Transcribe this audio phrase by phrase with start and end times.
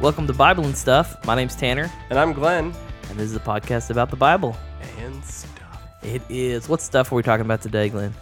[0.00, 1.24] Welcome to Bible and Stuff.
[1.26, 2.72] My name's Tanner, And I'm Glenn.
[3.10, 4.56] and this is a podcast about the Bible.
[4.98, 5.82] And stuff.
[6.02, 6.68] It is.
[6.68, 8.14] What stuff are we talking about today, Glenn?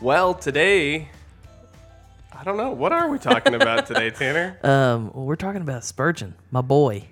[0.00, 1.08] Well, today,
[2.32, 2.70] I don't know.
[2.70, 4.58] What are we talking about today, Tanner?
[4.62, 7.04] Um, well, we're talking about Spurgeon, my boy,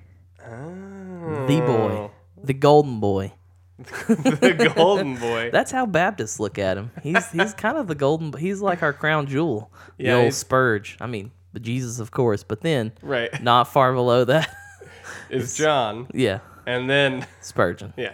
[0.45, 2.11] Oh, the boy,
[2.43, 3.33] the golden boy.
[3.79, 5.51] the golden boy.
[5.53, 6.91] That's how Baptists look at him.
[7.03, 8.33] He's he's kind of the golden.
[8.33, 9.71] He's like our crown jewel.
[9.99, 10.97] The Yeah, old he's- Spurge.
[11.01, 13.43] I mean, the Jesus, of course, but then right.
[13.43, 14.55] not far below that.
[15.31, 16.07] Is John.
[16.15, 17.93] yeah, And then, Spurgeon.
[17.97, 18.13] yeah.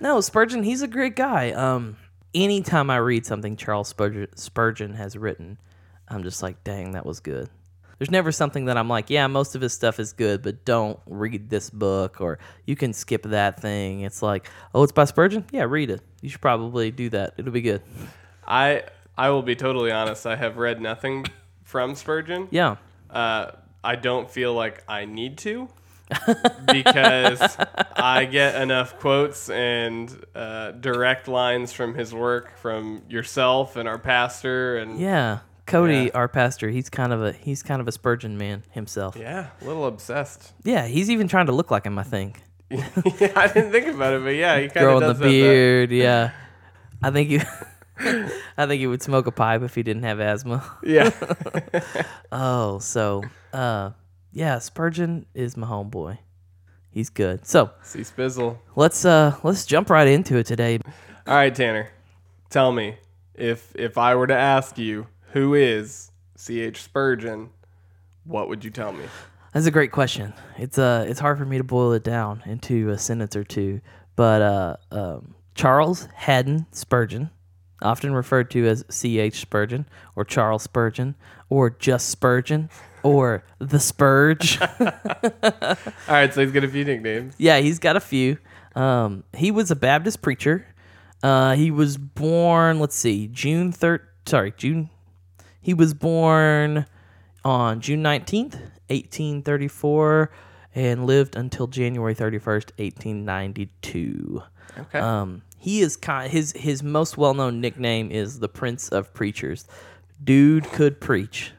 [0.00, 1.52] No, Spurgeon, he's a great guy.
[1.52, 1.96] Um,
[2.34, 5.58] anytime I read something Charles Spurgeon, Spurgeon has written,
[6.08, 7.48] I'm just like, dang, that was good.
[7.98, 10.98] There's never something that I'm like, yeah, most of his stuff is good, but don't
[11.06, 14.02] read this book or you can skip that thing.
[14.02, 15.46] It's like, oh, it's by Spurgeon?
[15.50, 16.02] Yeah, read it.
[16.20, 17.32] You should probably do that.
[17.38, 17.80] It'll be good.
[18.46, 18.84] I
[19.16, 20.26] I will be totally honest.
[20.26, 21.24] I have read nothing
[21.66, 22.48] from Spurgeon.
[22.50, 22.76] Yeah.
[23.10, 23.50] Uh,
[23.84, 25.68] I don't feel like I need to
[26.72, 27.56] because
[27.96, 33.98] I get enough quotes and uh, direct lines from his work from yourself and our
[33.98, 35.40] pastor and Yeah.
[35.66, 36.10] Cody, Yeah.
[36.14, 39.16] our pastor, he's kind of a he's kind of a Spurgeon man himself.
[39.16, 40.52] yeah, a little obsessed.
[40.62, 42.40] Yeah, he's even trying to look like him, I think.
[42.70, 42.86] yeah,
[43.34, 45.24] I didn't think about it, but yeah, he kind of growing the have that.
[45.28, 45.90] beard.
[45.90, 46.30] Yeah,
[47.02, 47.40] I think you.
[48.58, 50.62] I think he would smoke a pipe if he didn't have asthma.
[50.82, 51.10] Yeah,
[52.32, 53.90] Oh, so uh,
[54.32, 56.18] yeah, Spurgeon is my homeboy.
[56.90, 57.46] He's good.
[57.46, 58.58] So see Spizzle.
[58.74, 60.78] let's uh let's jump right into it today.
[61.26, 61.90] All right, Tanner,
[62.50, 62.96] tell me
[63.34, 66.60] if if I were to ask you who is C.
[66.60, 66.82] H.
[66.82, 67.50] Spurgeon,
[68.24, 69.04] what would you tell me?
[69.52, 70.32] That's a great question.
[70.58, 73.80] It's uh it's hard for me to boil it down into a sentence or two,
[74.16, 77.30] but uh um, Charles Haddon Spurgeon,
[77.82, 79.18] often referred to as C.
[79.18, 79.40] H.
[79.40, 81.14] Spurgeon or Charles Spurgeon
[81.48, 82.70] or just Spurgeon
[83.02, 84.60] or the Spurge.
[84.80, 85.76] All
[86.08, 87.34] right, so he's got a few nicknames.
[87.38, 88.38] Yeah, he's got a few.
[88.74, 90.66] Um, he was a Baptist preacher.
[91.22, 94.90] Uh, he was born, let's see, June 3rd, sorry, June.
[95.60, 96.86] He was born
[97.44, 98.54] on June 19th,
[98.88, 100.30] 1834,
[100.74, 104.42] and lived until January 31st, 1892.
[104.78, 104.98] Okay.
[104.98, 109.66] Um, he is kind his his most well known nickname is the Prince of Preachers.
[110.22, 111.52] Dude could preach.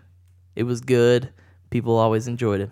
[0.56, 1.30] It was good.
[1.70, 2.72] People always enjoyed it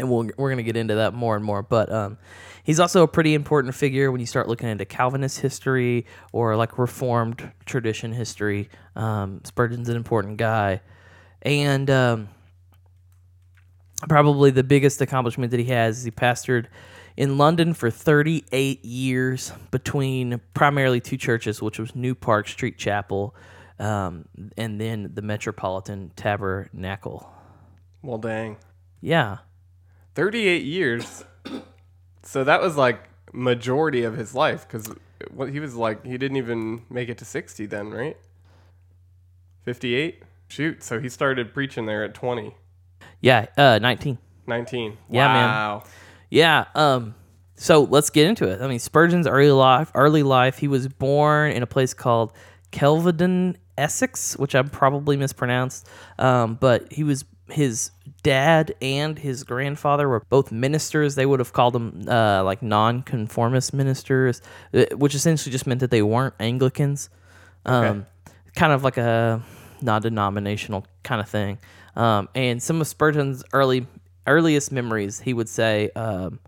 [0.00, 1.62] and we'll, we're going to get into that more and more.
[1.62, 2.18] But um,
[2.64, 6.78] he's also a pretty important figure when you start looking into Calvinist history or like
[6.78, 8.68] Reformed tradition history.
[8.96, 10.80] Um, Spurgeon's an important guy,
[11.42, 12.28] and um,
[14.08, 16.66] probably the biggest accomplishment that he has is he pastored
[17.20, 23.34] in London for 38 years between primarily two churches, which was New Park Street Chapel.
[23.78, 24.24] Um,
[24.56, 27.30] and then the Metropolitan Tabernacle.
[28.02, 28.56] well, dang,
[29.00, 29.38] Yeah,
[30.14, 31.24] thirty-eight years.
[32.22, 34.90] So that was like majority of his life because
[35.50, 38.18] he was like he didn't even make it to sixty then, right?
[39.64, 40.22] Fifty-eight.
[40.48, 42.56] Shoot, so he started preaching there at 20,
[43.20, 44.18] yeah, uh, 19.
[44.48, 44.98] 19.
[45.08, 45.82] Yeah, man.
[46.30, 46.64] Yeah.
[46.74, 47.14] Um.
[47.56, 48.62] So let's get into it.
[48.62, 49.90] I mean, Spurgeon's early life.
[49.94, 50.58] Early life.
[50.58, 52.32] He was born in a place called
[52.72, 55.88] Kelvedon, Essex, which I probably mispronounced.
[56.18, 56.54] Um.
[56.54, 57.90] But he was his
[58.22, 61.14] dad and his grandfather were both ministers.
[61.14, 64.40] They would have called them uh, like nonconformist ministers,
[64.72, 67.10] uh, which essentially just meant that they weren't Anglicans.
[67.66, 68.06] Um,
[68.54, 69.42] kind of like a
[69.82, 71.58] non-denominational kind of thing.
[71.96, 73.86] Um, and some of Spurgeon's early
[74.26, 76.40] earliest memories, he would say, um,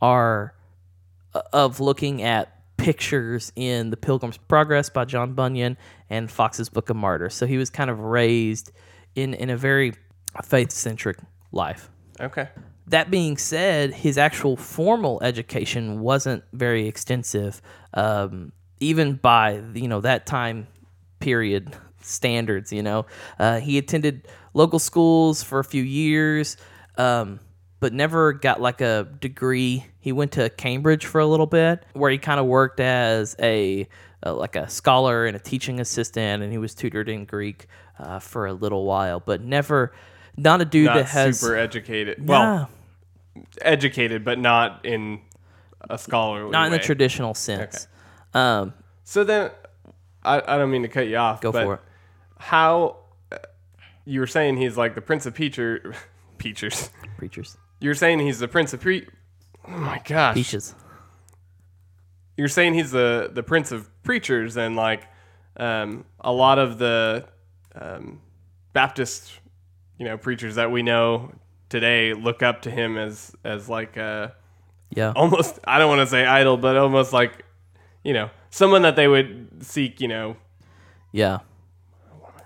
[0.00, 0.54] are
[1.34, 5.76] uh, of looking at pictures in The Pilgrim's Progress by John Bunyan
[6.10, 7.34] and Foxe's Book of Martyrs.
[7.34, 8.72] So he was kind of raised
[9.14, 9.94] in in a very
[10.44, 11.18] faith-centric
[11.52, 11.90] life.
[12.20, 12.48] Okay.
[12.88, 17.60] That being said, his actual formal education wasn't very extensive,
[17.94, 20.68] um, even by you know that time
[21.18, 22.72] period standards.
[22.72, 23.06] You know,
[23.38, 26.56] uh, he attended local schools for a few years,
[26.96, 27.40] um,
[27.80, 29.86] but never got like a degree.
[30.00, 33.88] He went to Cambridge for a little bit, where he kind of worked as a
[34.24, 37.66] uh, like a scholar and a teaching assistant, and he was tutored in Greek
[37.98, 39.92] uh, for a little while, but never.
[40.38, 42.28] Not a dude Not that has super educated.
[42.28, 42.68] Well,
[43.62, 45.20] educated, but not in
[45.88, 47.88] a scholarly not in the traditional sense.
[48.34, 49.50] Um, So then,
[50.22, 51.40] I, I don't mean to cut you off.
[51.40, 51.80] go but for it.
[52.38, 52.96] How
[53.32, 53.38] uh,
[54.04, 55.94] you were saying he's like the prince of peacher,
[56.38, 56.90] peachers.
[57.18, 59.06] Preachers, You're saying he's the prince of pre.
[59.66, 60.34] Oh my gosh!
[60.34, 60.74] peaches.
[62.36, 65.04] You're saying he's the the prince of preachers, and like
[65.56, 67.26] um, a lot of the
[67.74, 68.20] um,
[68.72, 69.32] Baptist,
[69.98, 71.32] you know, preachers that we know
[71.68, 74.34] today look up to him as as like a
[74.90, 75.12] Yeah.
[75.16, 77.44] almost I don't want to say idol, but almost like
[78.04, 80.00] you know someone that they would seek.
[80.00, 80.36] You know,
[81.12, 81.38] Yeah.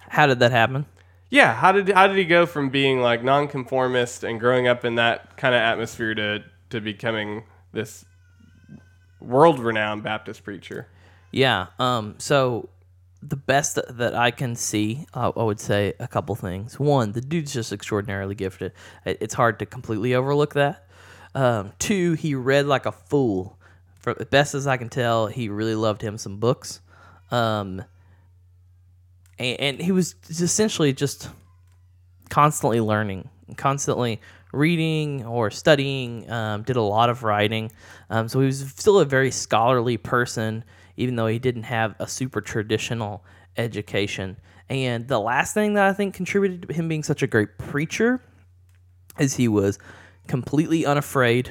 [0.08, 0.86] How did that happen?
[1.30, 1.54] Yeah.
[1.54, 5.36] How did how did he go from being like nonconformist and growing up in that
[5.36, 8.04] kind of atmosphere to to becoming this
[9.20, 10.86] world renowned Baptist preacher?
[11.30, 11.66] Yeah.
[11.78, 12.16] Um.
[12.18, 12.68] So
[13.22, 16.80] the best that- I can see, uh, I would say a couple things.
[16.80, 18.72] One, the dude's just extraordinarily gifted.
[19.04, 20.86] It's hard to completely overlook that.
[21.34, 23.58] Um, two, he read like a fool.
[24.00, 26.80] For best as I can tell, he really loved him some books.
[27.30, 27.84] Um,
[29.40, 31.28] and, and he was essentially just
[32.28, 34.20] constantly learning, constantly
[34.52, 36.30] reading or studying.
[36.30, 37.72] Um, did a lot of writing,
[38.10, 40.64] um, so he was still a very scholarly person,
[40.96, 43.24] even though he didn't have a super traditional
[43.56, 44.36] education.
[44.68, 48.22] And the last thing that I think contributed to him being such a great preacher
[49.18, 49.78] is he was
[50.28, 51.50] completely unafraid,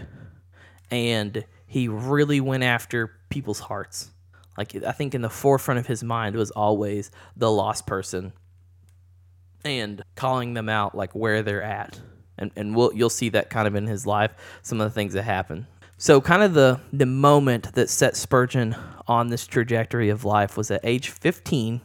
[0.90, 4.12] and he really went after people's hearts.
[4.60, 8.34] Like I think in the forefront of his mind was always the lost person
[9.64, 11.98] and calling them out like where they're at
[12.38, 15.14] and and we'll you'll see that kind of in his life some of the things
[15.14, 15.66] that happen
[15.98, 18.76] so kind of the the moment that set spurgeon
[19.08, 21.80] on this trajectory of life was at age 15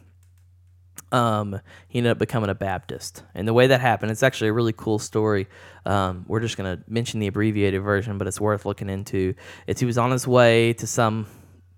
[1.11, 3.23] um, he ended up becoming a Baptist.
[3.33, 5.47] And the way that happened, it's actually a really cool story.
[5.85, 9.33] Um, we're just going to mention the abbreviated version, but it's worth looking into.
[9.65, 11.27] It's he was on his way to some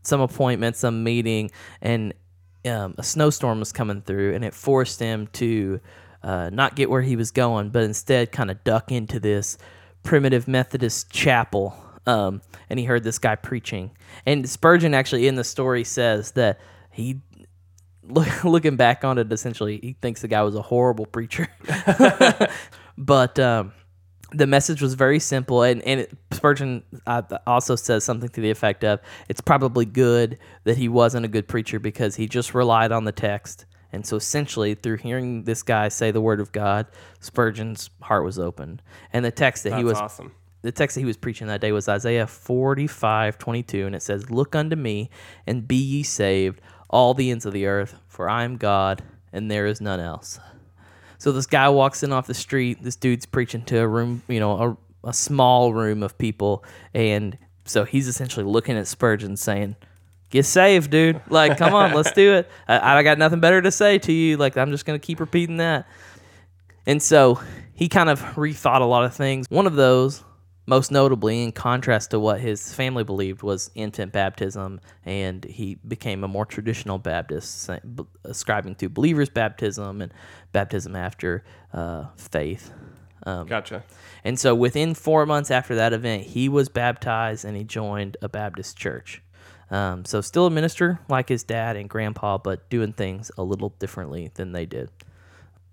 [0.08, 1.52] some appointment, some meeting,
[1.82, 2.14] and
[2.66, 5.80] um, a snowstorm was coming through, and it forced him to
[6.24, 9.58] uh, not get where he was going, but instead kind of duck into this
[10.04, 11.76] primitive Methodist chapel.
[12.06, 13.92] Um, and he heard this guy preaching.
[14.26, 16.60] And Spurgeon actually in the story says that
[16.92, 17.22] he
[18.04, 21.48] look, looking back on it, essentially, he thinks the guy was a horrible preacher.
[22.98, 23.74] but um,
[24.32, 28.50] the message was very simple, and and it, Spurgeon uh, also says something to the
[28.50, 32.92] effect of, "It's probably good that he wasn't a good preacher because he just relied
[32.92, 36.88] on the text." And so, essentially, through hearing this guy say the word of God,
[37.22, 38.82] Spurgeon's heart was open,
[39.14, 40.34] and the text that That's he was awesome.
[40.62, 44.30] the text that he was preaching that day was Isaiah 45, 22, and it says,
[44.30, 45.10] Look unto me,
[45.46, 46.60] and be ye saved,
[46.90, 50.40] all the ends of the earth, for I am God, and there is none else.
[51.18, 54.40] So this guy walks in off the street, this dude's preaching to a room, you
[54.40, 59.76] know, a, a small room of people, and so he's essentially looking at Spurgeon saying,
[60.30, 61.22] Get saved, dude.
[61.30, 62.50] Like, come on, let's do it.
[62.68, 64.36] I, I got nothing better to say to you.
[64.36, 65.88] Like, I'm just to keep repeating that.
[66.86, 67.40] And so
[67.74, 69.46] he kind of rethought a lot of things.
[69.50, 70.24] One of those,
[70.68, 76.26] most notably, in contrast to what his family believed, was infant baptism, and he became
[76.26, 77.70] a more traditional Baptist,
[78.26, 80.14] ascribing to believers' baptism and
[80.52, 82.72] baptism after uh, faith.
[83.24, 83.84] Um, Gotcha.
[84.24, 88.30] and so within four months after that event, he was baptized and he joined a
[88.30, 89.22] Baptist church.
[89.72, 93.70] Um, so still a minister like his dad and grandpa, but doing things a little
[93.80, 94.90] differently than they did.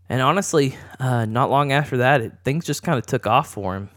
[0.09, 3.77] And honestly, uh, not long after that, it, things just kind of took off for
[3.77, 3.89] him.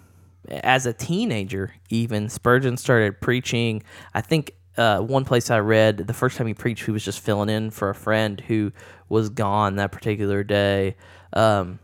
[0.49, 3.83] As a teenager, even Spurgeon started preaching.
[4.13, 7.19] I think uh, one place I read the first time he preached, he was just
[7.19, 8.71] filling in for a friend who
[9.09, 10.95] was gone that particular day.
[11.33, 11.79] Um,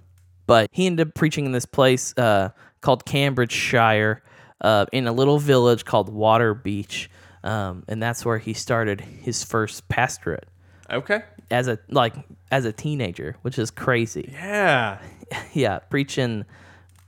[0.45, 2.49] but he ended up preaching in this place uh,
[2.81, 4.21] called Cambridgeshire
[4.61, 7.07] uh, in a little village called Waterbeach.
[7.43, 10.47] Um, and that's where he started his first pastorate
[10.89, 11.23] Okay.
[11.51, 12.13] as a like
[12.51, 14.29] as a teenager, which is crazy.
[14.31, 14.99] Yeah.
[15.53, 16.45] Yeah, preaching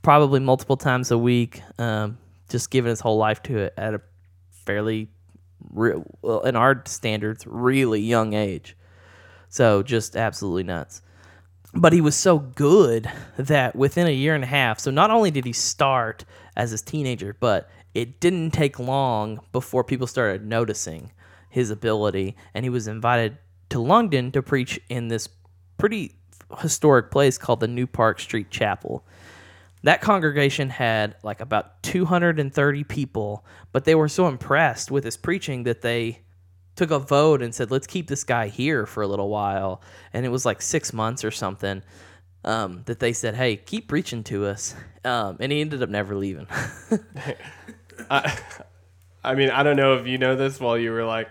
[0.06, 2.16] probably multiple times a week, um,
[2.48, 4.00] just giving his whole life to it at a
[4.52, 5.08] fairly,
[5.68, 6.04] well,
[6.42, 8.76] in our standards, really young age.
[9.48, 11.02] So just absolutely nuts.
[11.74, 15.32] But he was so good that within a year and a half, so not only
[15.32, 16.24] did he start
[16.56, 21.10] as a teenager, but it didn't take long before people started noticing
[21.50, 23.38] his ability, and he was invited
[23.70, 25.28] to London to preach in this
[25.78, 26.14] pretty
[26.60, 29.04] historic place called the New Park Street Chapel.
[29.86, 35.62] That congregation had like about 230 people, but they were so impressed with his preaching
[35.62, 36.22] that they
[36.74, 39.80] took a vote and said, let's keep this guy here for a little while.
[40.12, 41.84] And it was like six months or something
[42.44, 44.74] um, that they said, hey, keep preaching to us.
[45.04, 46.48] Um, and he ended up never leaving.
[48.10, 48.36] I,
[49.22, 51.28] I mean, I don't know if you know this while you were like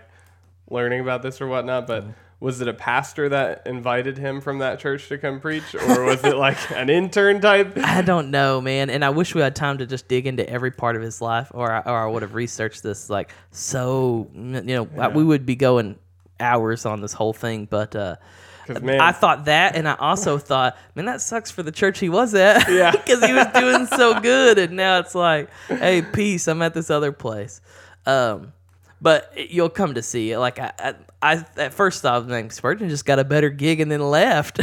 [0.70, 2.06] learning about this or whatnot, but
[2.38, 6.22] was it a pastor that invited him from that church to come preach, or was
[6.22, 7.78] it like an intern type?
[7.82, 8.90] I don't know, man.
[8.90, 11.50] And I wish we had time to just dig into every part of his life,
[11.54, 14.28] or I, or I would have researched this like so.
[14.34, 14.82] You know,
[15.14, 15.98] we would be going
[16.38, 17.66] hours on this whole thing.
[17.70, 18.16] But uh,
[18.68, 22.08] man- I thought that, and I also thought, man, that sucks for the church he
[22.08, 22.68] was at.
[22.68, 22.90] Yeah.
[22.92, 26.90] because he was doing so good, and now it's like, hey, peace, I'm at this
[26.90, 27.60] other place.
[28.04, 28.52] Um,
[29.00, 30.38] but you'll come to see, it.
[30.38, 33.90] like I, I, I at first thought, man, Spurgeon just got a better gig and
[33.90, 34.60] then left.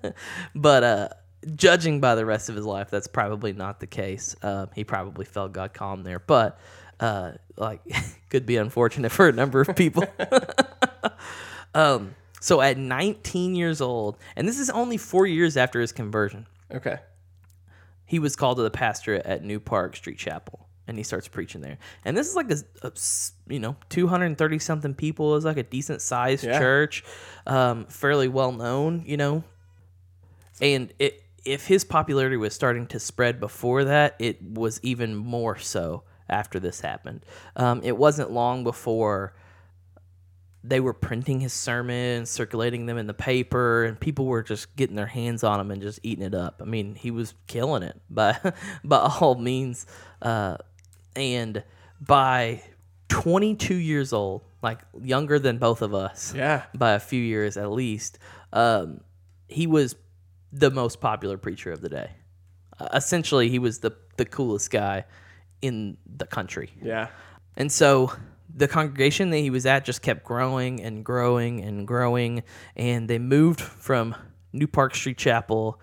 [0.54, 1.08] but uh,
[1.54, 4.34] judging by the rest of his life, that's probably not the case.
[4.42, 6.58] Um, he probably felt God calm there, but
[7.00, 7.80] uh, like
[8.30, 10.04] could be unfortunate for a number of people.
[11.74, 16.46] um, so at 19 years old, and this is only four years after his conversion,
[16.72, 16.98] Okay.
[18.06, 21.60] he was called to the pastorate at New Park Street Chapel, and he starts preaching
[21.60, 21.78] there.
[22.04, 22.92] And this is like a
[23.46, 26.58] you know 230 something people is like a decent sized Yeah.
[26.58, 27.04] church,
[27.46, 29.44] um, fairly well known, you know.
[30.60, 35.56] And it, if his popularity was starting to spread before that, it was even more
[35.56, 37.24] so after this happened.
[37.54, 39.34] Um, it wasn't long before
[40.64, 44.96] they were printing his sermons, circulating them in the paper, and people were just getting
[44.96, 46.60] their hands on him and just eating it up.
[46.60, 48.36] I mean, he was killing it by
[48.84, 49.86] by all means.
[50.20, 50.56] Uh,
[51.18, 51.62] and
[52.00, 52.62] by
[53.08, 56.62] 22 years old, like younger than both of us, Yeah.
[56.74, 58.18] by a few years at least,
[58.52, 59.00] um,
[59.48, 59.96] he was
[60.52, 62.10] the most popular preacher of the day.
[62.78, 65.04] Uh, essentially, he was the the coolest guy
[65.62, 66.70] in the country.
[66.82, 67.08] Yeah.
[67.56, 68.12] And so
[68.52, 72.42] the congregation that he was at just kept growing and growing and growing.
[72.74, 74.16] And they moved from
[74.52, 75.80] New Park Street Chapel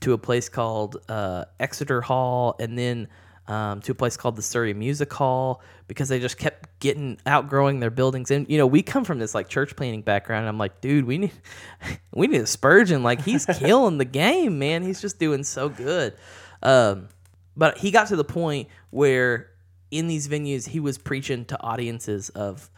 [0.00, 3.08] to a place called uh, Exeter Hall and then
[3.46, 7.80] um, to a place called the Surrey Music Hall because they just kept getting outgrowing
[7.80, 8.30] their buildings.
[8.30, 10.40] And, you know, we come from this like church planning background.
[10.40, 11.32] And I'm like, dude, we need,
[12.12, 13.02] we need a Spurgeon.
[13.02, 14.82] Like, he's killing the game, man.
[14.82, 16.14] He's just doing so good.
[16.62, 17.08] Um,
[17.56, 19.50] but he got to the point where
[19.90, 22.70] in these venues he was preaching to audiences of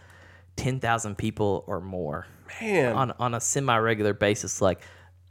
[0.57, 2.27] 10,000 people or more
[2.61, 2.95] Man.
[2.95, 4.81] on on a semi-regular basis like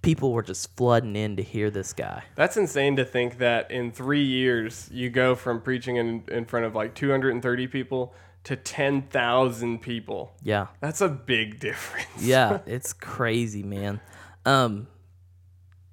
[0.06, 2.24] people were just flooding in to hear this guy.
[2.36, 6.66] That's insane to think that in three years you go from preaching in, in front
[6.66, 10.36] of like 230 people to 10,000 people.
[10.44, 10.68] Yeah.
[10.80, 12.22] That's a big difference.
[12.22, 14.00] Yeah, it's crazy, man.
[14.46, 14.88] Um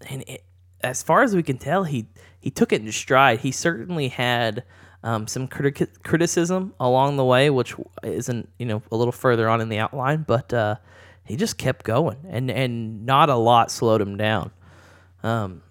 [0.09, 0.45] and it,
[0.83, 2.09] as far as we can tell he
[2.41, 3.41] he took it in stride.
[3.41, 4.65] He certainly had
[5.05, 9.61] um, some critic- criticism along the way, which isn't you know a little further on
[9.61, 10.77] in the outline, but uh,
[11.25, 14.51] he just kept going, and and not a lot slowed him down.
[15.23, 15.63] Um,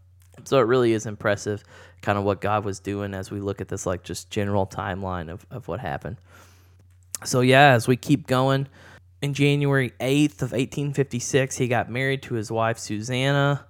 [0.45, 1.63] so it really is impressive,
[2.01, 5.29] kind of what God was doing as we look at this like just general timeline
[5.29, 6.17] of, of what happened.
[7.23, 8.67] So yeah, as we keep going,
[9.21, 13.65] in January eighth of eighteen fifty six, he got married to his wife Susanna.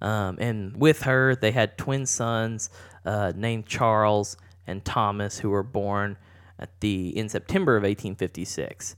[0.00, 2.70] Um, and with her, they had twin sons
[3.04, 6.16] uh, named Charles and Thomas, who were born
[6.58, 8.96] at the in September of 1856.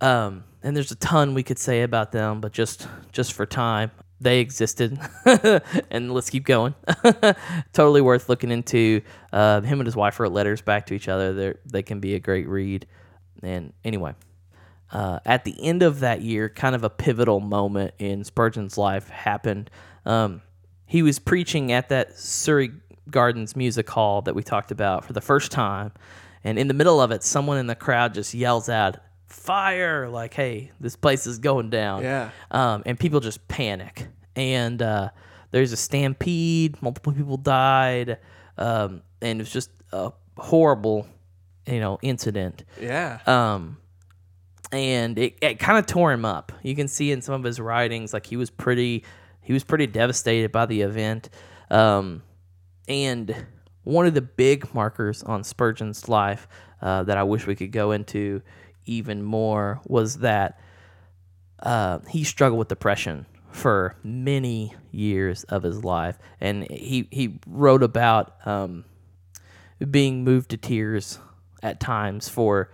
[0.00, 3.90] Um, and there's a ton we could say about them, but just just for time,
[4.20, 4.98] they existed.
[5.90, 6.74] and let's keep going.
[7.72, 9.02] totally worth looking into.
[9.32, 11.32] Uh, him and his wife wrote letters back to each other.
[11.32, 12.86] They they can be a great read.
[13.42, 14.14] And anyway,
[14.90, 19.08] uh, at the end of that year, kind of a pivotal moment in Spurgeon's life
[19.08, 19.70] happened.
[20.06, 20.42] Um,
[20.86, 22.70] he was preaching at that Surrey
[23.10, 25.92] Gardens Music Hall that we talked about for the first time,
[26.42, 28.96] and in the middle of it, someone in the crowd just yells out,
[29.34, 32.30] "Fire!" Like, "Hey, this place is going down!" Yeah.
[32.50, 34.08] um, and people just panic.
[34.36, 35.10] And uh,
[35.50, 36.80] there's a stampede.
[36.82, 38.18] Multiple people died,
[38.58, 41.06] um, and it was just a horrible,
[41.66, 43.20] you know, incident Yeah.
[43.26, 43.76] um,
[44.72, 46.50] and it, it kind of tore him up.
[46.64, 49.04] You can see in some of his writings, like he was pretty,
[49.40, 51.30] he was pretty devastated by the event.
[51.70, 52.22] Um,
[52.88, 53.46] and
[53.84, 56.48] one of the big markers on Spurgeon's life
[56.82, 58.42] uh, that I wish we could go into
[58.86, 60.58] even more was that
[61.60, 67.82] uh, he struggled with depression for many years of his life, and he he wrote
[67.82, 68.84] about um,
[69.90, 71.18] being moved to tears
[71.62, 72.70] at times for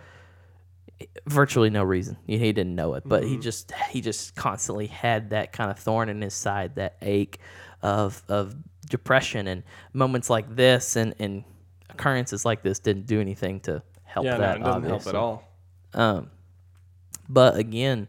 [1.26, 2.16] virtually no reason.
[2.26, 6.08] He didn't know it, but he just he just constantly had that kind of thorn
[6.08, 7.38] in his side, that ache
[7.82, 8.54] of of
[8.88, 9.62] depression, and
[9.92, 11.44] moments like this and and
[11.90, 14.56] occurrences like this didn't do anything to help yeah, no, that.
[14.56, 15.49] it doesn't help at all.
[15.94, 16.30] Um,
[17.28, 18.08] but again,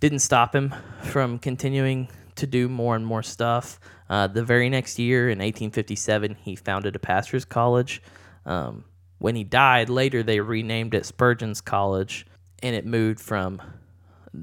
[0.00, 3.78] didn't stop him from continuing to do more and more stuff.
[4.08, 8.02] Uh, the very next year, in 1857, he founded a pastor's college.
[8.46, 8.84] Um,
[9.18, 12.26] when he died, later they renamed it Spurgeon's College,
[12.62, 13.60] and it moved from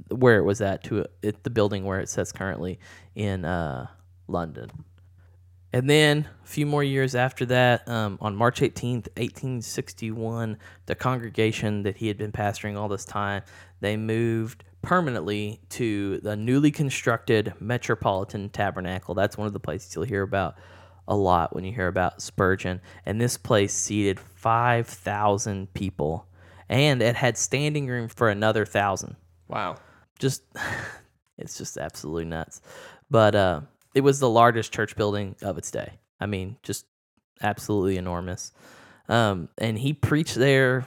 [0.10, 2.80] where it was at to it, the building where it sits currently
[3.16, 3.88] in uh,
[4.28, 4.70] London.
[5.78, 10.58] And then a few more years after that, um, on March 18th, 1861,
[10.88, 13.44] the congregation that he had been pastoring all this time,
[13.80, 19.14] they moved permanently to the newly constructed Metropolitan Tabernacle.
[19.14, 20.56] That's one of the places you'll hear about
[21.08, 22.82] a lot when you hear about Spurgeon.
[23.06, 26.26] And this place seated 5,000 people,
[26.70, 29.16] and it had standing room for another thousand.
[29.48, 29.76] Wow.
[30.18, 30.42] Just,
[31.38, 32.62] it's just absolutely nuts.
[33.12, 33.62] But uh,
[33.94, 36.00] it was the largest church building of its day.
[36.20, 36.86] I mean, just
[37.42, 38.52] absolutely enormous.
[39.10, 40.86] Um, and he preached there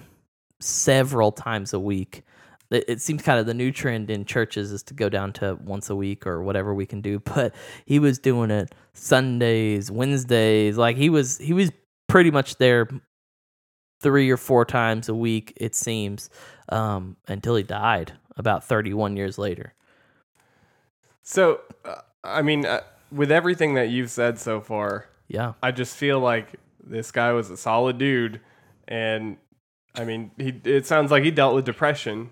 [0.60, 2.22] several times a week.
[2.70, 5.58] It, it seems kind of the new trend in churches is to go down to
[5.62, 7.18] once a week or whatever we can do.
[7.34, 7.54] But
[7.86, 10.76] he was doing it Sundays, Wednesdays.
[10.76, 11.70] Like he was, he was
[12.08, 12.88] pretty much there
[14.00, 15.52] three or four times a week.
[15.56, 16.30] It seems
[16.68, 19.74] um, until he died about 31 years later.
[21.22, 25.54] So, uh, I mean, uh, with everything that you've said so far, Yeah.
[25.62, 28.40] I just feel like this guy was a solid dude,
[28.88, 29.36] and
[29.94, 30.52] I mean, he.
[30.64, 32.30] It sounds like he dealt with depression,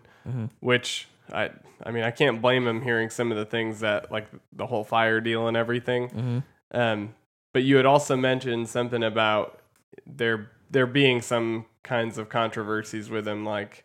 [0.61, 1.51] which I.
[1.85, 4.83] I mean, I can't blame him hearing some of the things that, like the whole
[4.83, 6.43] fire deal and everything.
[6.73, 7.15] Um,
[7.53, 9.61] but you had also mentioned something about
[10.05, 13.85] there there being some kinds of controversies with him, like,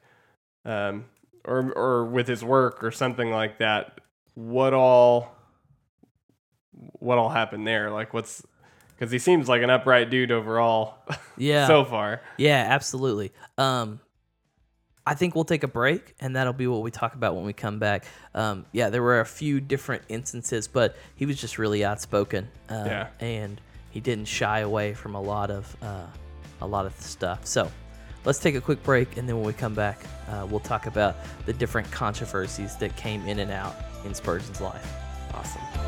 [0.65, 1.05] um,
[1.45, 4.01] or or with his work or something like that.
[4.33, 5.35] What all?
[6.99, 7.89] What all happened there?
[7.91, 8.43] Like, what's
[8.95, 10.95] because he seems like an upright dude overall
[11.37, 11.67] Yeah.
[11.67, 12.21] so far.
[12.37, 13.31] Yeah, absolutely.
[13.57, 13.99] Um,
[15.05, 17.51] I think we'll take a break, and that'll be what we talk about when we
[17.53, 18.05] come back.
[18.33, 22.47] Um, yeah, there were a few different instances, but he was just really outspoken.
[22.69, 23.07] Uh, Yeah.
[23.19, 26.05] and he didn't shy away from a lot of uh,
[26.61, 27.45] a lot of stuff.
[27.45, 27.71] So.
[28.25, 29.99] Let's take a quick break, and then when we come back,
[30.29, 33.75] uh, we'll talk about the different controversies that came in and out
[34.05, 34.89] in Spurgeon's life.
[35.33, 35.82] Awesome.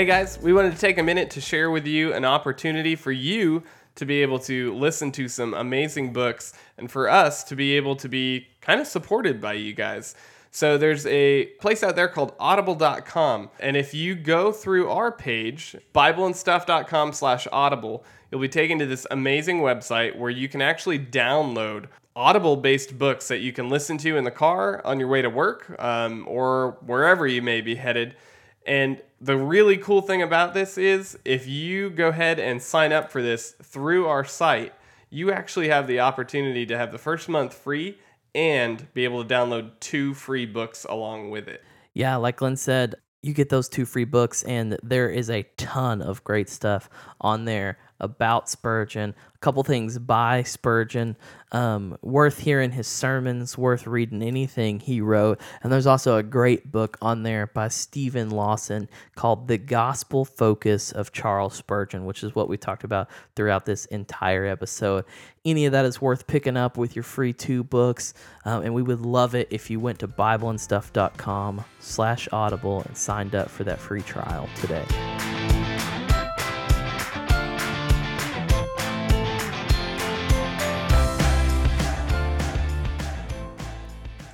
[0.00, 3.12] Hey guys, we wanted to take a minute to share with you an opportunity for
[3.12, 3.64] you
[3.96, 7.96] to be able to listen to some amazing books and for us to be able
[7.96, 10.14] to be kind of supported by you guys.
[10.50, 15.76] So there's a place out there called audible.com and if you go through our page,
[15.94, 21.88] bibleandstuff.com slash audible, you'll be taken to this amazing website where you can actually download
[22.16, 25.28] audible based books that you can listen to in the car on your way to
[25.28, 28.16] work um, or wherever you may be headed.
[28.64, 33.10] And the really cool thing about this is if you go ahead and sign up
[33.10, 34.72] for this through our site,
[35.10, 37.98] you actually have the opportunity to have the first month free
[38.34, 41.62] and be able to download two free books along with it.
[41.92, 46.00] Yeah, like Glenn said, you get those two free books, and there is a ton
[46.00, 46.88] of great stuff
[47.20, 49.14] on there about Spurgeon.
[49.34, 51.16] A couple things by Spurgeon,
[51.52, 55.40] um, worth hearing his sermons, worth reading anything he wrote.
[55.62, 60.92] And there's also a great book on there by Steven Lawson called The Gospel Focus
[60.92, 65.04] of Charles Spurgeon, which is what we talked about throughout this entire episode.
[65.44, 68.12] Any of that is worth picking up with your free two books.
[68.44, 73.34] Um, and we would love it if you went to bibleandstuff.com slash audible and signed
[73.34, 74.84] up for that free trial today.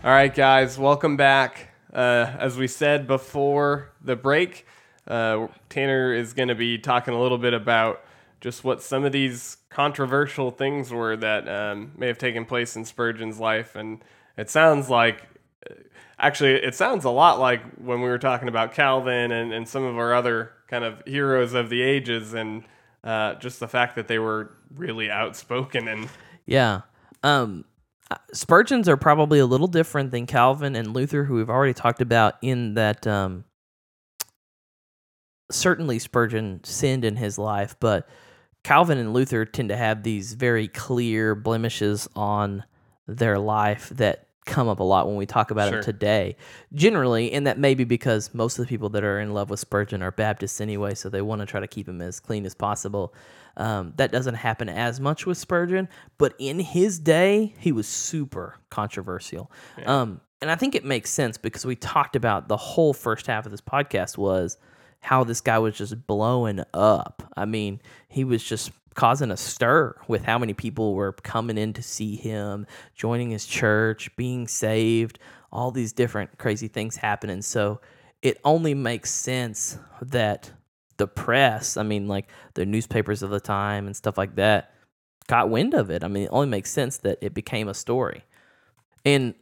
[0.07, 1.71] All right, guys, welcome back.
[1.92, 4.64] Uh, as we said before the break,
[5.09, 8.05] uh, Tanner is going to be talking a little bit about
[8.40, 12.85] just what some of these controversial things were that um, may have taken place in
[12.85, 13.75] Spurgeon's life.
[13.75, 13.99] And
[14.37, 15.27] it sounds like,
[16.21, 19.83] actually, it sounds a lot like when we were talking about Calvin and, and some
[19.83, 22.62] of our other kind of heroes of the ages, and
[23.03, 26.09] uh, just the fact that they were really outspoken and
[26.47, 26.83] Yeah.
[27.25, 27.64] Um,
[28.33, 32.35] Spurgeons are probably a little different than Calvin and Luther, who we've already talked about,
[32.42, 33.45] in that um,
[35.51, 38.09] certainly Spurgeon sinned in his life, but
[38.64, 42.64] Calvin and Luther tend to have these very clear blemishes on
[43.07, 45.81] their life that come up a lot when we talk about Sure.
[45.81, 46.37] them today.
[46.75, 49.61] Generally, and that may be because most of the people that are in love with
[49.61, 52.55] Spurgeon are Baptists anyway, so they want to try to keep him as clean as
[52.55, 53.12] possible.
[53.57, 55.88] Um, that doesn't happen as much with Spurgeon,
[56.19, 59.51] but in his day, he was super controversial.
[59.87, 63.47] Um, and I think it makes sense because we talked about the whole first half
[63.47, 64.59] of this podcast was
[65.01, 67.23] how this guy was just blowing up.
[67.37, 71.73] I mean, he was just causing a stir with how many people were coming in
[71.75, 75.19] to see him, joining his church, being saved,
[75.53, 77.42] all these different crazy things happening.
[77.42, 77.81] So
[78.23, 80.51] it only makes sense that
[80.97, 84.73] the press, I mean, like the newspapers of the time and stuff like that,
[85.27, 86.05] got wind of it.
[86.05, 88.25] I mean, it only makes sense that it became a story.
[89.05, 89.35] And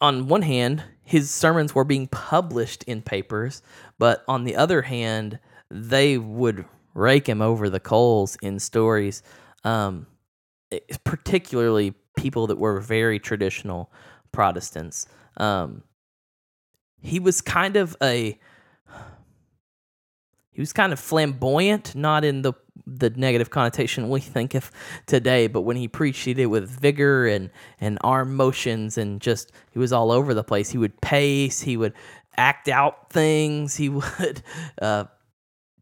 [0.00, 3.62] on one hand, his sermons were being published in papers,
[3.98, 5.38] but on the other hand,
[5.70, 9.22] they would rake him over the coals in stories,
[9.64, 10.06] um,
[11.04, 13.92] particularly people that were very traditional
[14.32, 15.06] Protestants.
[15.36, 15.82] Um,
[17.00, 18.38] he was kind of a
[20.58, 22.52] he was kind of flamboyant, not in the
[22.84, 24.72] the negative connotation we think of
[25.06, 29.52] today, but when he preached, he did with vigor and and arm motions and just
[29.70, 30.68] he was all over the place.
[30.68, 31.92] He would pace, he would
[32.36, 34.42] act out things, he would
[34.82, 35.04] uh,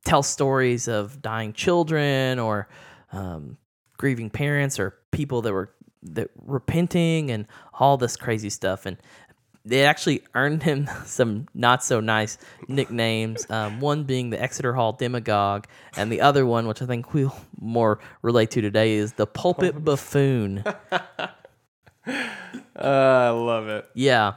[0.04, 2.68] tell stories of dying children or
[3.12, 3.56] um,
[3.96, 8.98] grieving parents or people that were that repenting and all this crazy stuff and
[9.68, 13.48] it actually earned him some not so nice nicknames.
[13.50, 17.36] Um, one being the Exeter Hall demagogue, and the other one, which I think we'll
[17.60, 20.62] more relate to today, is the pulpit buffoon.
[20.66, 21.28] uh,
[22.76, 23.88] I love it.
[23.94, 24.34] Yeah.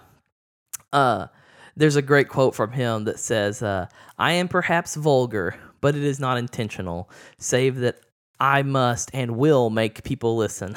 [0.91, 1.27] Uh,
[1.75, 3.87] there's a great quote from him that says, uh,
[4.17, 7.99] "I am perhaps vulgar, but it is not intentional, save that
[8.39, 10.75] I must and will make people listen.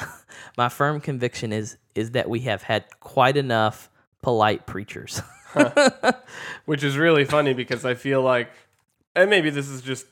[0.57, 3.89] My firm conviction is is that we have had quite enough."
[4.23, 5.21] Polite preachers.
[6.65, 8.49] Which is really funny because I feel like,
[9.15, 10.07] and maybe this has just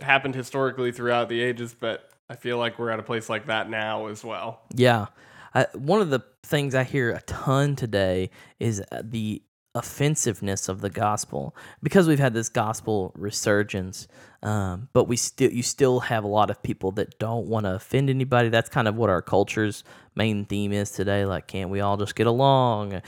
[0.00, 3.68] happened historically throughout the ages, but I feel like we're at a place like that
[3.68, 4.60] now as well.
[4.72, 5.06] Yeah.
[5.54, 9.42] Uh, one of the things I hear a ton today is uh, the
[9.78, 14.08] offensiveness of the gospel because we've had this gospel resurgence
[14.42, 17.74] um, but we still you still have a lot of people that don't want to
[17.74, 18.50] offend anybody.
[18.50, 19.82] That's kind of what our culture's
[20.14, 23.02] main theme is today like can't we all just get along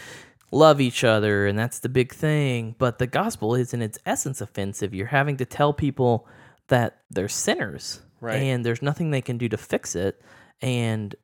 [0.52, 2.74] love each other and that's the big thing.
[2.78, 4.92] But the gospel is in its essence offensive.
[4.92, 6.26] You're having to tell people
[6.68, 8.36] that they're sinners Right.
[8.42, 10.20] and there's nothing they can do to fix it
[10.60, 11.14] and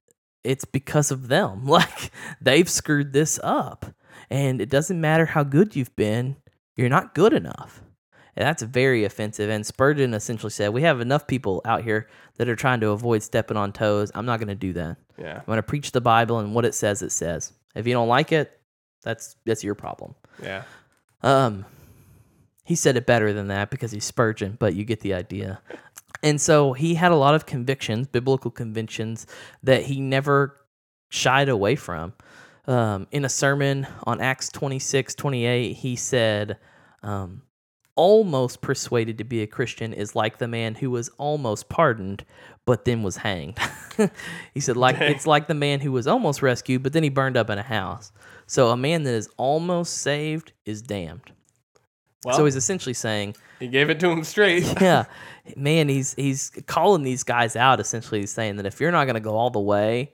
[0.45, 1.67] it's because of them.
[1.77, 3.87] Like they've screwed this up
[4.31, 6.37] and it doesn't matter how good you've been,
[6.77, 7.83] you're not good enough.
[8.37, 9.49] And that's very offensive.
[9.49, 13.23] And Spurgeon essentially said, We have enough people out here that are trying to avoid
[13.23, 14.13] stepping on toes.
[14.15, 14.99] I'm not going to do that.
[15.19, 15.39] Yeah.
[15.39, 17.55] I'm going to preach the Bible and what it says, it says.
[17.75, 18.61] If you don't like it,
[19.03, 20.15] that's that's your problem.
[20.43, 20.65] Yeah.
[21.23, 21.65] Um,
[22.65, 25.61] he said it better than that because he's Spurgeon, but you get the idea.
[26.23, 29.27] And so he had a lot of convictions, biblical convictions,
[29.63, 30.57] that he never
[31.09, 32.15] shied away from.
[32.67, 36.59] Um, in a sermon on Acts 26, 28, he said,
[37.03, 37.43] um,
[37.97, 42.25] almost persuaded to be a Christian is like the man who was almost pardoned,
[42.67, 43.59] but then was hanged.
[44.55, 47.37] he said, like it's like the man who was almost rescued, but then he burned
[47.37, 48.13] up in a house.
[48.47, 51.33] So a man that is almost saved is damned.
[52.25, 54.65] Well, so he's essentially saying, he gave it to him straight.
[54.81, 55.05] yeah,
[55.57, 57.81] man, he's he's calling these guys out.
[57.81, 60.13] Essentially, he's saying that if you're not going to go all the way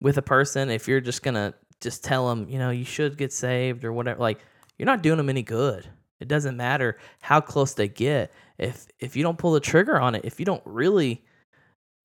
[0.00, 3.18] with a person, if you're just going to just tell them, you know, you should
[3.18, 4.38] get saved or whatever, like
[4.78, 5.86] you're not doing them any good.
[6.20, 8.32] It doesn't matter how close they get.
[8.56, 11.24] If if you don't pull the trigger on it, if you don't really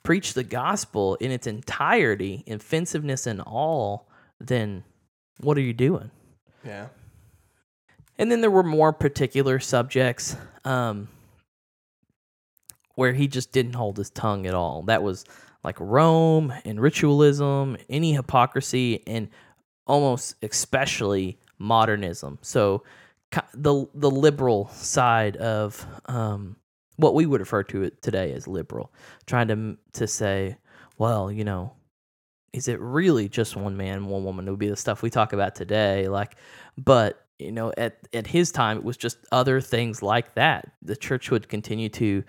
[0.04, 4.10] preach the gospel in its entirety, offensiveness and all,
[4.40, 4.84] then
[5.40, 6.10] what are you doing?
[6.66, 6.88] Yeah.
[8.18, 10.36] And then there were more particular subjects
[10.66, 11.10] um,
[12.96, 14.82] where he just didn't hold his tongue at all.
[14.84, 15.26] That was
[15.64, 19.30] like Rome and ritualism, any hypocrisy, and
[19.88, 22.38] almost especially modernism.
[22.42, 22.84] So
[23.54, 26.56] the the liberal side of um,
[26.98, 28.92] what we would refer to it today as liberal,
[29.26, 30.58] trying to to say,
[30.98, 31.74] well, you know,
[32.54, 34.48] is it really just one man, one woman?
[34.48, 36.36] It would be the stuff we talk about today, like,
[36.78, 40.72] but you know, at at his time, it was just other things like that.
[40.82, 42.24] The church would continue to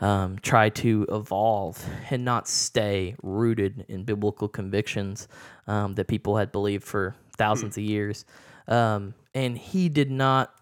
[0.00, 5.28] um, try to evolve and not stay rooted in biblical convictions
[5.66, 8.24] um, that people had believed for thousands of years.
[8.68, 10.54] Um, and he did not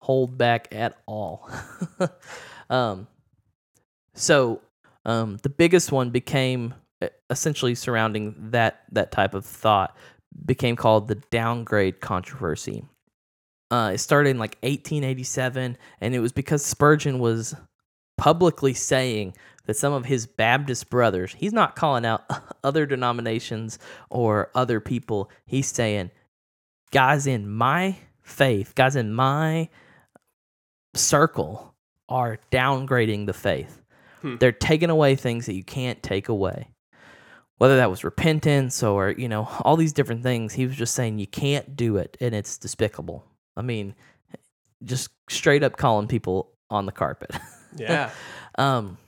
[0.00, 1.48] hold back at all.
[2.70, 3.08] Um,
[4.14, 4.60] so
[5.04, 6.74] um, the biggest one became
[7.30, 9.96] essentially surrounding that that type of thought
[10.44, 12.84] became called the downgrade controversy.
[13.70, 17.54] Uh, it started in like 1887, and it was because Spurgeon was
[18.16, 19.34] publicly saying
[19.66, 22.24] that some of his Baptist brothers, he's not calling out
[22.64, 23.78] other denominations
[24.10, 25.30] or other people.
[25.46, 26.10] He's saying,
[26.90, 29.68] guys in my faith, guys in my
[30.94, 31.74] circle
[32.08, 33.82] are downgrading the faith.
[34.20, 34.36] Hmm.
[34.36, 36.68] They're taking away things that you can't take away.
[37.58, 41.18] Whether that was repentance or, you know, all these different things, he was just saying
[41.18, 43.24] you can't do it and it's despicable.
[43.56, 43.94] I mean,
[44.82, 47.30] just straight up calling people on the carpet.
[47.76, 48.10] Yeah.
[48.56, 48.98] Um,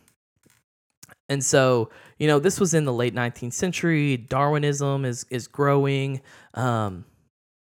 [1.29, 4.17] and so, you know, this was in the late 19th century.
[4.17, 6.21] Darwinism is is growing,
[6.55, 7.05] um,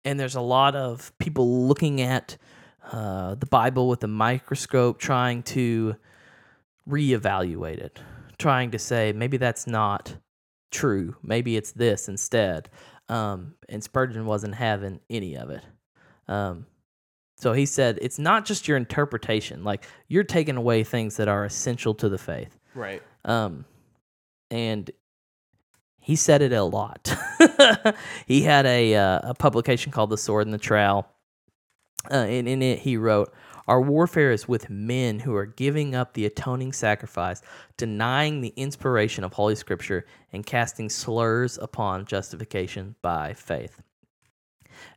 [0.03, 2.37] and there's a lot of people looking at
[2.91, 5.95] uh, the Bible with a microscope, trying to
[6.89, 7.99] reevaluate it,
[8.37, 10.15] trying to say maybe that's not
[10.71, 11.15] true.
[11.21, 12.69] Maybe it's this instead.
[13.09, 15.63] Um, and Spurgeon wasn't having any of it.
[16.27, 16.65] Um,
[17.37, 19.63] so he said, it's not just your interpretation.
[19.63, 22.57] Like you're taking away things that are essential to the faith.
[22.73, 23.01] Right.
[23.25, 23.65] Um,
[24.49, 24.89] and
[25.99, 27.15] he said it a lot.
[28.25, 31.07] he had a uh, a publication called The Sword and the Trowel.
[32.09, 33.33] Uh, and in it, he wrote,
[33.67, 37.41] Our warfare is with men who are giving up the atoning sacrifice,
[37.75, 43.81] denying the inspiration of Holy Scripture, and casting slurs upon justification by faith.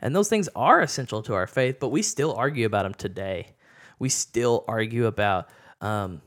[0.00, 3.48] And those things are essential to our faith, but we still argue about them today.
[3.98, 5.48] We still argue about
[5.80, 6.22] um,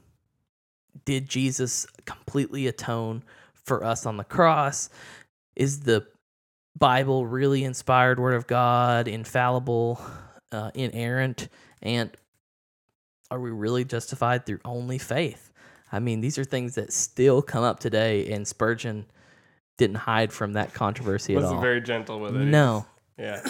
[1.06, 4.89] did Jesus completely atone for us on the cross?
[5.56, 6.06] Is the
[6.78, 10.02] Bible really inspired Word of God, infallible,
[10.52, 11.50] uh, inerrant?
[11.82, 12.10] And
[13.32, 15.52] are we really justified through only faith?
[15.92, 19.06] I mean, these are things that still come up today, and Spurgeon
[19.78, 21.62] didn't hide from that controversy at Wasn't all.
[21.62, 22.39] very gentle with it.
[22.39, 22.86] no.
[23.17, 23.41] Yeah.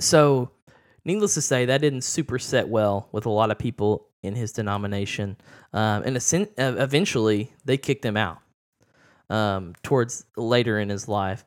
[0.00, 0.50] So,
[1.04, 4.52] needless to say, that didn't super set well with a lot of people in his
[4.52, 5.36] denomination.
[5.72, 8.38] Um, and uh, eventually, they kicked him out
[9.30, 11.44] um, towards later in his life.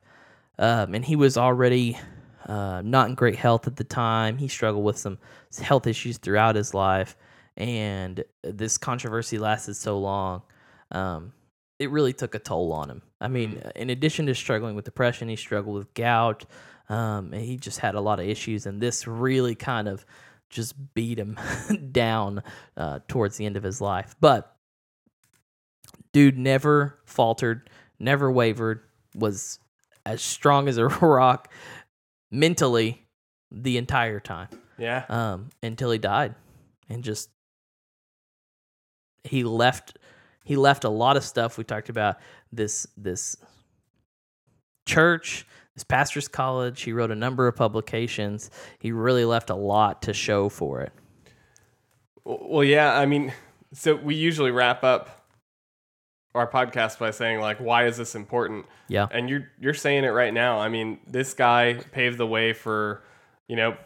[0.58, 1.98] Um, and he was already
[2.46, 4.38] uh, not in great health at the time.
[4.38, 5.18] He struggled with some
[5.62, 7.18] health issues throughout his life.
[7.58, 10.42] And this controversy lasted so long.
[10.92, 11.34] Um,
[11.80, 13.02] it really took a toll on him.
[13.20, 16.46] I mean, in addition to struggling with depression, he struggled with gout.
[16.88, 20.06] Um, and he just had a lot of issues, and this really kind of
[20.52, 21.36] just beat him
[21.92, 22.44] down
[22.78, 24.16] uh, towards the end of his life.
[24.22, 24.56] But
[26.14, 28.82] dude never faltered, never wavered,
[29.16, 29.60] was
[30.06, 31.52] as strong as a rock
[32.32, 33.02] mentally
[33.52, 35.06] the entire time Yeah.
[35.10, 36.36] um, until he died,
[36.88, 37.30] and just
[39.24, 39.98] he left.
[40.46, 41.58] He left a lot of stuff.
[41.58, 42.18] We talked about
[42.54, 43.36] this this
[44.86, 46.84] church, this pastor's college.
[46.84, 48.50] He wrote a number of publications.
[48.80, 50.94] He really left a lot to show for it.
[52.24, 52.98] Well, yeah.
[52.98, 53.34] I mean,
[53.74, 55.26] so we usually wrap up
[56.36, 58.68] our podcast by saying like, why is this important?
[58.88, 60.60] Yeah, And you're you're saying it right now.
[60.60, 63.04] I mean, this guy paved the way for,
[63.48, 63.78] you know,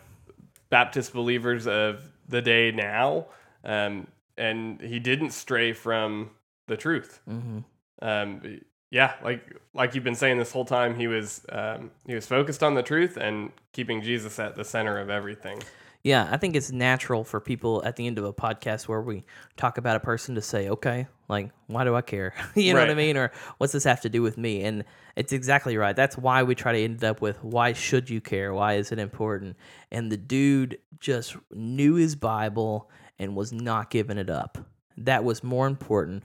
[0.69, 3.27] Baptist believers of the day now,
[3.63, 6.31] um, and he didn't stray from
[6.69, 7.19] the truth.
[7.25, 7.59] hmm
[8.01, 12.25] Um, yeah, like like you've been saying this whole time, he was um, he was
[12.25, 15.61] focused on the truth and keeping Jesus at the center of everything.
[16.03, 16.27] yeah.
[16.31, 19.25] I think it's natural for people at the end of a podcast where we
[19.57, 22.89] talk about a person to say, "Okay, like, why do I care?" you know what
[22.89, 23.15] I mean?
[23.17, 24.63] Or what's this have to do with me?
[24.63, 25.95] And it's exactly right.
[25.95, 28.53] That's why we try to end up with, "Why should you care?
[28.55, 29.55] Why is it important?"
[29.91, 34.57] And the dude just knew his Bible and was not giving it up.
[34.97, 36.23] That was more important.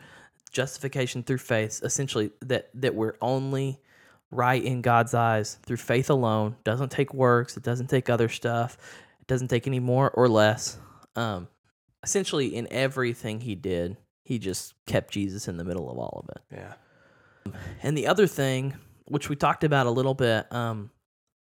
[0.54, 3.80] Justification through faith, essentially, that that we're only
[4.30, 6.56] right in God's eyes through faith alone.
[6.64, 7.56] Doesn't take works.
[7.56, 8.78] It doesn't take other stuff.
[9.20, 10.78] It doesn't take any more or less.
[11.16, 11.48] Um,
[12.02, 16.36] essentially, in everything he did, he just kept Jesus in the middle of all of
[16.36, 16.42] it.
[16.56, 18.74] Yeah, And the other thing,
[19.06, 20.90] which we talked about a little bit, um,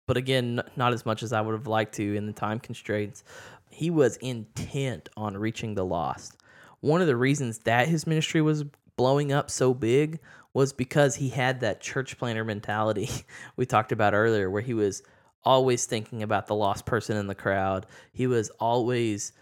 [0.06, 3.24] but again, not as much as I would have liked to in the time constraints,
[3.70, 6.37] he was intent on reaching the lost.
[6.80, 8.64] One of the reasons that his ministry was
[8.98, 10.20] blowing up so big
[10.52, 13.08] was because he had that church planner mentality
[13.56, 15.02] we talked about earlier, where he was
[15.44, 17.87] always thinking about the lost person in the crowd.
[18.12, 19.32] He was always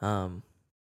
[0.00, 0.42] um,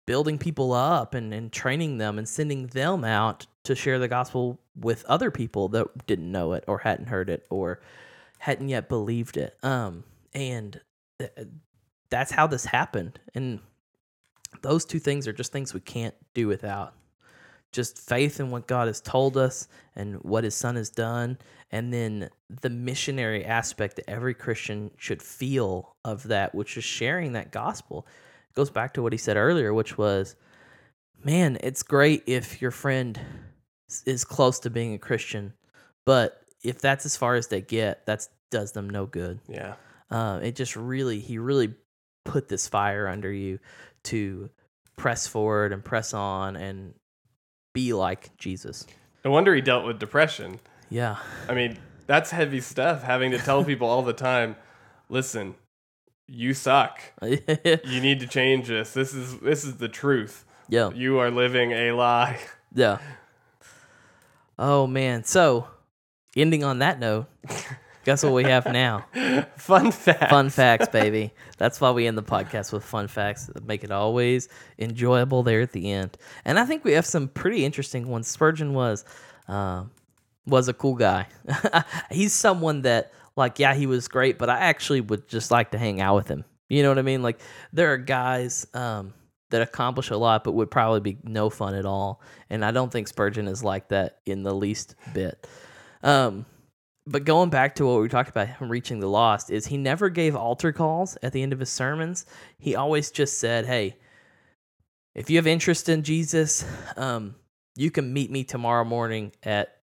[0.06, 4.58] building people up and, and training them and sending them out to share the gospel
[4.76, 7.80] with other people that didn't know it or hadn't heard it or
[8.38, 9.56] hadn't yet believed it.
[9.62, 10.80] Um, and
[11.18, 11.32] th-
[12.08, 13.18] that's how this happened.
[13.35, 13.61] And
[14.62, 16.94] those two things are just things we can't do without.
[17.72, 21.38] Just faith in what God has told us and what His Son has done,
[21.70, 22.28] and then
[22.61, 28.06] the missionary aspect that every Christian should feel of that, which is sharing that gospel.
[28.50, 30.37] It goes back to what he said earlier, which was,
[31.24, 33.18] man, it's great if your friend
[34.04, 35.54] is close to being a Christian,
[36.04, 39.40] but if that's as far as they get, that does them no good.
[39.48, 39.74] yeah,
[40.11, 41.74] Uh, it just really, he really
[42.26, 43.58] put this fire under you
[44.04, 44.50] to
[44.96, 46.92] press forward and press on and
[47.72, 48.87] be like Jesus.
[49.24, 50.61] no wonder he dealt with depression.
[50.90, 51.16] Yeah.
[51.48, 53.02] I mean, that's heavy stuff.
[53.02, 54.56] Having to tell people all the time,
[55.08, 55.54] listen,
[56.28, 57.00] you suck.
[57.22, 58.92] You need to change this.
[58.92, 60.44] This is this is the truth.
[60.68, 60.90] Yeah.
[60.92, 62.38] You are living a lie.
[62.74, 62.98] Yeah.
[64.58, 65.24] Oh man.
[65.24, 65.66] So,
[66.37, 67.26] ending on that note,
[68.04, 69.06] guess what we have now?
[69.56, 70.30] Fun facts.
[70.30, 71.32] Fun facts, baby.
[71.58, 75.60] That's why we end the podcast with fun facts that make it always enjoyable there
[75.60, 76.16] at the end.
[76.44, 78.28] And I think we have some pretty interesting ones.
[78.28, 79.04] Spurgeon was
[79.48, 79.90] um,
[80.46, 81.26] was a cool guy.
[82.10, 85.78] He's someone that like yeah, he was great, but I actually would just like to
[85.78, 86.44] hang out with him.
[86.68, 87.22] You know what I mean?
[87.22, 87.40] Like
[87.72, 89.14] there are guys um,
[89.50, 92.20] that accomplish a lot but would probably be no fun at all.
[92.50, 95.46] And I don't think Spurgeon is like that in the least bit.
[96.02, 96.46] Um,
[97.06, 100.08] but going back to what we talked about him reaching the lost is he never
[100.08, 102.26] gave altar calls at the end of his sermons.
[102.58, 103.96] He always just said, "Hey,
[105.14, 106.64] if you have interest in Jesus,
[106.96, 107.34] um,
[107.74, 109.78] you can meet me tomorrow morning at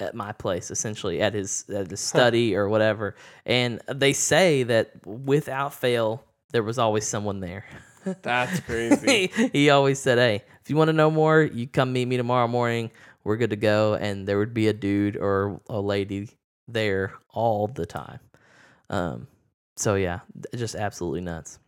[0.00, 5.06] at my place, essentially at his at his study or whatever." And they say that
[5.06, 7.66] without fail, there was always someone there.
[8.22, 9.26] That's crazy.
[9.52, 12.48] he always said, "Hey, if you want to know more, you come meet me tomorrow
[12.48, 12.90] morning.
[13.22, 16.30] We're good to go." And there would be a dude or a lady
[16.68, 18.20] there all the time.
[18.90, 19.26] Um,
[19.76, 20.20] so yeah,
[20.54, 21.58] just absolutely nuts.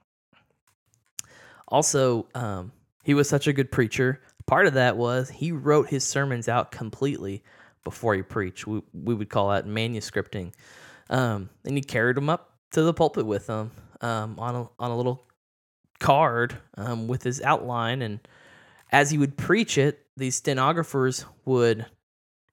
[1.69, 4.21] Also, um, he was such a good preacher.
[4.47, 7.43] Part of that was he wrote his sermons out completely
[7.85, 8.67] before he preached.
[8.67, 10.53] We we would call that manuscripting.
[11.09, 14.91] Um, and he carried them up to the pulpit with him um, on a on
[14.91, 15.27] a little
[15.99, 18.03] card um, with his outline.
[18.03, 18.21] And
[18.91, 21.87] as he would preach it, these stenographers would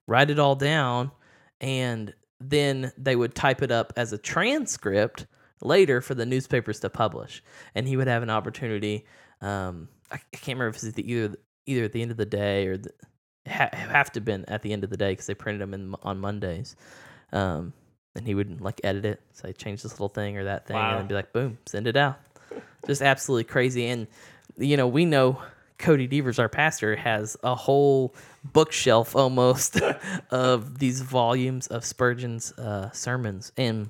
[0.07, 1.11] write it all down,
[1.59, 5.25] and then they would type it up as a transcript
[5.61, 7.43] later for the newspapers to publish.
[7.75, 9.05] And he would have an opportunity.
[9.41, 12.77] Um, I, can't remember if it's either either at the end of the day or
[12.77, 12.91] the,
[13.47, 15.95] ha- have to been at the end of the day because they printed them in,
[16.03, 16.75] on Mondays.
[17.33, 17.73] Um,
[18.15, 20.91] and he would like edit it, say change this little thing or that thing, Wow.
[20.91, 22.19] and then be like, boom, send it out.
[22.85, 23.87] Just absolutely crazy.
[23.87, 24.07] And
[24.57, 25.41] you know, we know
[25.77, 28.15] Cody Devers, our pastor, has a whole
[28.53, 29.79] bookshelf almost
[30.31, 33.51] of these volumes of Spurgeon's uh, sermons.
[33.57, 33.89] And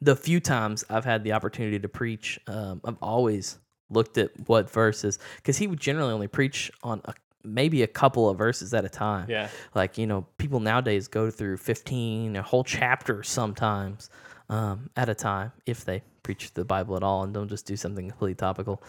[0.00, 3.58] the few times I've had the opportunity to preach, um, I've always
[3.90, 7.14] looked at what verses because he would generally only preach on a,
[7.44, 9.28] maybe a couple of verses at a time.
[9.28, 9.48] Yeah.
[9.74, 14.10] Like you know, people nowadays go through fifteen, a whole chapter sometimes
[14.48, 17.76] um, at a time if they preach the Bible at all and don't just do
[17.76, 18.82] something completely topical.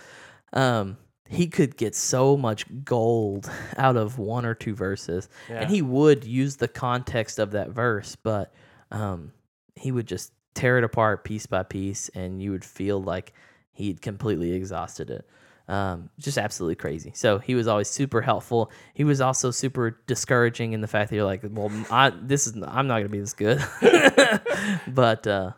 [0.53, 0.97] Um,
[1.29, 5.61] he could get so much gold out of one or two verses, Yeah.
[5.61, 8.53] and he would use the context of that verse, but
[8.91, 9.31] um,
[9.75, 13.33] he would just tear it apart piece by piece, and you would feel like
[13.71, 15.27] he'd completely exhausted it.
[15.67, 17.13] Um, just absolutely crazy.
[17.15, 18.69] So he was always super helpful.
[18.93, 22.53] He was also super discouraging in the fact that you're like, well, I, this is
[22.67, 23.63] I'm not gonna be this good,
[24.87, 25.51] but uh,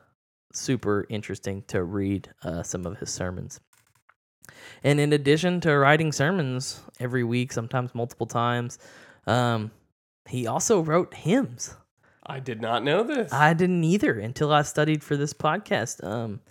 [0.53, 3.59] super interesting to read uh, some of his sermons.
[4.83, 8.79] And in addition to writing sermons every week, sometimes multiple times,
[9.27, 9.71] um,
[10.27, 11.75] he also wrote hymns.
[12.25, 13.31] I did not know this.
[13.31, 16.03] I didn't either until I studied for this podcast.
[16.03, 16.41] Um,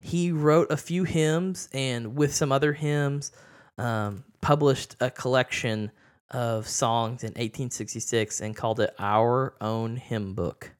[0.00, 3.32] he wrote a few hymns and with some other hymns,
[3.78, 5.90] um, published a collection
[6.30, 10.73] of songs in 1866 and called it Our Own Hymn Book.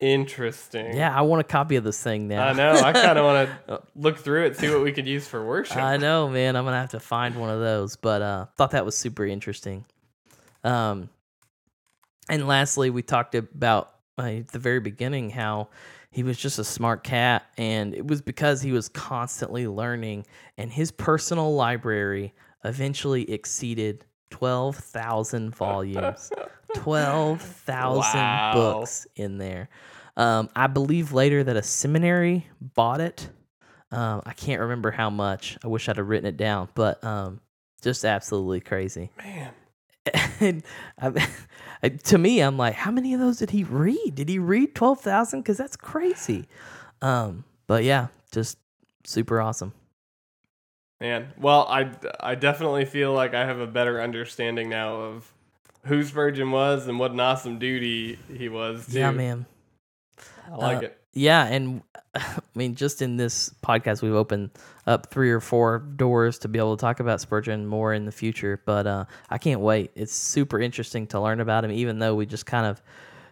[0.00, 0.96] Interesting.
[0.96, 2.46] Yeah, I want a copy of this thing now.
[2.46, 2.72] I know.
[2.72, 5.76] I kind of want to look through it, see what we could use for worship.
[5.76, 6.54] I know, man.
[6.54, 9.84] I'm gonna have to find one of those, but uh, thought that was super interesting.
[10.62, 11.08] Um,
[12.28, 15.68] and lastly, we talked about uh, at the very beginning how
[16.12, 20.70] he was just a smart cat, and it was because he was constantly learning, and
[20.72, 22.34] his personal library
[22.64, 26.30] eventually exceeded twelve thousand volumes.
[26.74, 28.52] Twelve thousand Wow.
[28.54, 29.68] books in there.
[30.16, 33.28] Um, I believe later that a seminary bought it.
[33.90, 35.56] Um, I can't remember how much.
[35.64, 37.40] I wish I'd have written it down, but um,
[37.82, 39.10] just absolutely crazy.
[39.16, 39.52] Man.
[40.40, 40.62] and
[41.00, 44.14] I, to me, I'm like, how many of those did he read?
[44.14, 45.40] Did he read twelve thousand?
[45.40, 46.48] Because that's crazy.
[47.00, 48.58] Um, but yeah, just
[49.04, 49.72] super awesome.
[51.00, 51.32] Man.
[51.38, 55.32] Well, I, I definitely feel like I have a better understanding now of
[55.88, 58.86] who Spurgeon was and what an awesome dude he, he was.
[58.86, 58.98] Too.
[58.98, 59.46] Yeah, man.
[60.50, 60.94] I like Uh, it.
[61.14, 61.82] Yeah, and
[62.14, 64.50] I mean, just in this podcast, we've opened
[64.86, 68.12] up three or four doors to be able to talk about Spurgeon more in the
[68.12, 68.62] future.
[68.64, 69.90] But uh, I can't wait.
[69.94, 72.80] It's super interesting to learn about him, even though we just kind of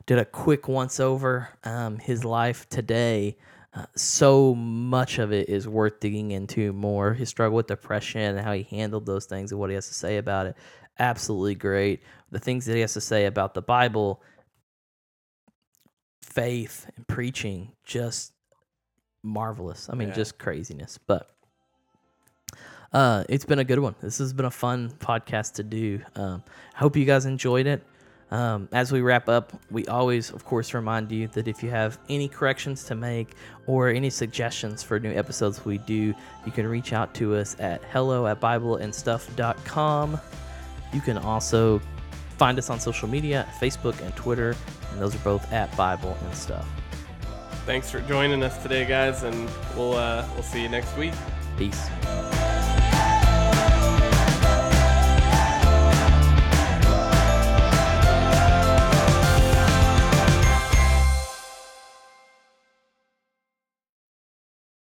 [0.06, 3.36] did a quick once over um, his life today.
[3.74, 7.12] Uh, so much of it is worth digging into more.
[7.12, 9.94] His struggle with depression and how he handled those things and what he has to
[9.94, 10.56] say about it.
[10.98, 12.02] Absolutely great.
[12.30, 14.22] The things that he has to say about the Bible
[16.22, 18.32] faith and preaching just
[19.22, 19.88] marvelous.
[19.90, 20.14] I mean, Yeah.
[20.14, 20.98] just craziness.
[20.98, 21.30] But
[22.92, 23.94] uh, it's been a good one.
[24.00, 26.00] This has been a fun podcast to do.
[26.14, 26.42] Um,
[26.74, 27.84] I hope you guys enjoyed it.
[28.30, 31.98] Um, as we wrap up, we always, of course, remind you that if you have
[32.08, 33.34] any corrections to make
[33.68, 36.12] or any suggestions for new episodes we do,
[36.44, 40.20] you can reach out to us at hello at bibleandstuff.com.
[40.96, 41.78] You can also
[42.38, 44.56] find us on social media, Facebook and Twitter,
[44.90, 46.66] and those are both at Bible and Stuff.
[47.66, 51.12] Thanks for joining us today, guys, and we'll uh, we'll see you next week.
[51.58, 51.90] Peace.